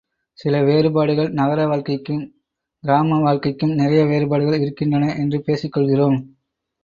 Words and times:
சில 0.39 0.61
வேறுபாடுகள் 0.63 1.27
நகர 1.29 1.67
வாழ்க்கைக்கும் 1.67 2.23
கிராமம 2.83 3.19
வாழ்க்கைக்கும் 3.19 3.73
நிறைய 3.73 4.05
வேறுபாடுகள் 4.05 4.59
இருக்கின்றன 4.59 5.11
என்று 5.15 5.39
பேசிக் 5.41 5.71
கொள்கிறோம். 5.71 6.17